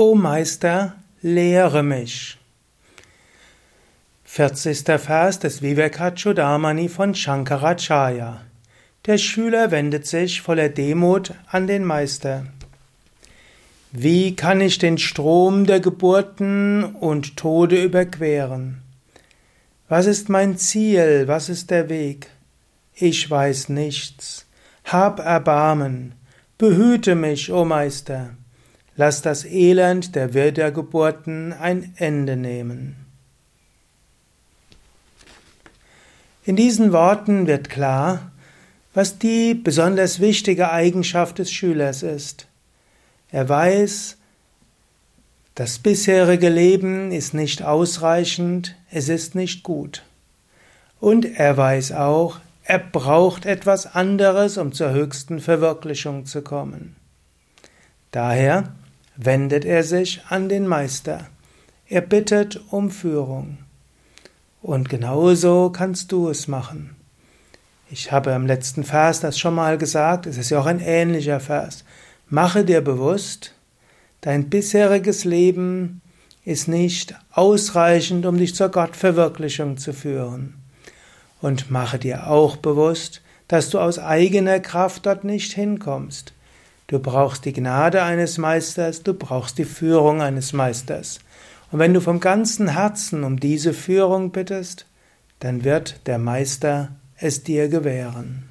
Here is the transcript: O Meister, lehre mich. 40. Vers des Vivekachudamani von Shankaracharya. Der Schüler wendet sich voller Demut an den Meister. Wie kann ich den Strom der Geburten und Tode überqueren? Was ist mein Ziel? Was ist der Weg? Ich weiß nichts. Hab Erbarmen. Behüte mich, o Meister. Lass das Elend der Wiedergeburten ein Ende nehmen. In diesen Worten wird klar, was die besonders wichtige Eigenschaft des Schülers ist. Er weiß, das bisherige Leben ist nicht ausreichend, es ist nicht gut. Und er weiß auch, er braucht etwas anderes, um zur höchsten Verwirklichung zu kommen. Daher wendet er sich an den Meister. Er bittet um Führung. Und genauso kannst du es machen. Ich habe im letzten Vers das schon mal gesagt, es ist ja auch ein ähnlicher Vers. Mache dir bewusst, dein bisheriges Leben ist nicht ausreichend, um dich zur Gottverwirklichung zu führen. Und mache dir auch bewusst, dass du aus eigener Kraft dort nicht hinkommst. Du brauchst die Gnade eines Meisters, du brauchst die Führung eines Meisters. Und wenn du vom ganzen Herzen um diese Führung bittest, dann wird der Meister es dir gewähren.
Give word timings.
O 0.00 0.14
Meister, 0.14 0.94
lehre 1.22 1.82
mich. 1.82 2.38
40. 4.26 4.84
Vers 4.96 5.40
des 5.40 5.60
Vivekachudamani 5.60 6.88
von 6.88 7.16
Shankaracharya. 7.16 8.42
Der 9.06 9.18
Schüler 9.18 9.72
wendet 9.72 10.06
sich 10.06 10.40
voller 10.40 10.68
Demut 10.68 11.34
an 11.50 11.66
den 11.66 11.82
Meister. 11.82 12.46
Wie 13.90 14.36
kann 14.36 14.60
ich 14.60 14.78
den 14.78 14.98
Strom 14.98 15.66
der 15.66 15.80
Geburten 15.80 16.84
und 16.84 17.36
Tode 17.36 17.82
überqueren? 17.82 18.82
Was 19.88 20.06
ist 20.06 20.28
mein 20.28 20.58
Ziel? 20.58 21.24
Was 21.26 21.48
ist 21.48 21.72
der 21.72 21.88
Weg? 21.88 22.28
Ich 22.94 23.28
weiß 23.28 23.68
nichts. 23.70 24.46
Hab 24.84 25.18
Erbarmen. 25.18 26.14
Behüte 26.56 27.16
mich, 27.16 27.50
o 27.50 27.64
Meister. 27.64 28.30
Lass 28.98 29.22
das 29.22 29.44
Elend 29.44 30.16
der 30.16 30.34
Wiedergeburten 30.34 31.52
ein 31.52 31.94
Ende 31.98 32.36
nehmen. 32.36 32.96
In 36.44 36.56
diesen 36.56 36.92
Worten 36.92 37.46
wird 37.46 37.70
klar, 37.70 38.32
was 38.94 39.20
die 39.20 39.54
besonders 39.54 40.18
wichtige 40.18 40.72
Eigenschaft 40.72 41.38
des 41.38 41.52
Schülers 41.52 42.02
ist. 42.02 42.48
Er 43.30 43.48
weiß, 43.48 44.16
das 45.54 45.78
bisherige 45.78 46.48
Leben 46.48 47.12
ist 47.12 47.34
nicht 47.34 47.62
ausreichend, 47.62 48.74
es 48.90 49.08
ist 49.08 49.36
nicht 49.36 49.62
gut. 49.62 50.02
Und 50.98 51.24
er 51.24 51.56
weiß 51.56 51.92
auch, 51.92 52.40
er 52.64 52.80
braucht 52.80 53.46
etwas 53.46 53.94
anderes, 53.94 54.58
um 54.58 54.72
zur 54.72 54.90
höchsten 54.90 55.38
Verwirklichung 55.38 56.26
zu 56.26 56.42
kommen. 56.42 56.96
Daher 58.10 58.72
wendet 59.18 59.64
er 59.64 59.82
sich 59.82 60.22
an 60.28 60.48
den 60.48 60.66
Meister. 60.66 61.26
Er 61.88 62.00
bittet 62.00 62.60
um 62.70 62.90
Führung. 62.90 63.58
Und 64.62 64.88
genauso 64.88 65.70
kannst 65.70 66.12
du 66.12 66.28
es 66.28 66.48
machen. 66.48 66.94
Ich 67.90 68.12
habe 68.12 68.30
im 68.30 68.46
letzten 68.46 68.84
Vers 68.84 69.20
das 69.20 69.38
schon 69.38 69.54
mal 69.54 69.76
gesagt, 69.76 70.26
es 70.26 70.38
ist 70.38 70.50
ja 70.50 70.60
auch 70.60 70.66
ein 70.66 70.80
ähnlicher 70.80 71.40
Vers. 71.40 71.84
Mache 72.28 72.64
dir 72.64 72.80
bewusst, 72.80 73.54
dein 74.20 74.48
bisheriges 74.48 75.24
Leben 75.24 76.00
ist 76.44 76.68
nicht 76.68 77.14
ausreichend, 77.32 78.24
um 78.24 78.38
dich 78.38 78.54
zur 78.54 78.68
Gottverwirklichung 78.68 79.78
zu 79.78 79.92
führen. 79.92 80.54
Und 81.40 81.70
mache 81.70 81.98
dir 81.98 82.28
auch 82.28 82.56
bewusst, 82.56 83.22
dass 83.48 83.70
du 83.70 83.80
aus 83.80 83.98
eigener 83.98 84.60
Kraft 84.60 85.06
dort 85.06 85.24
nicht 85.24 85.52
hinkommst. 85.54 86.34
Du 86.88 86.98
brauchst 86.98 87.44
die 87.44 87.52
Gnade 87.52 88.02
eines 88.02 88.38
Meisters, 88.38 89.02
du 89.02 89.12
brauchst 89.12 89.58
die 89.58 89.66
Führung 89.66 90.22
eines 90.22 90.54
Meisters. 90.54 91.20
Und 91.70 91.80
wenn 91.80 91.92
du 91.92 92.00
vom 92.00 92.18
ganzen 92.18 92.68
Herzen 92.68 93.24
um 93.24 93.38
diese 93.38 93.74
Führung 93.74 94.30
bittest, 94.30 94.86
dann 95.40 95.64
wird 95.64 96.06
der 96.06 96.18
Meister 96.18 96.96
es 97.16 97.42
dir 97.42 97.68
gewähren. 97.68 98.48